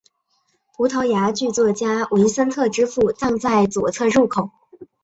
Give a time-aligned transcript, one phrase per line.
[0.75, 4.49] 葡萄牙剧作家维森特之父葬在左侧入口。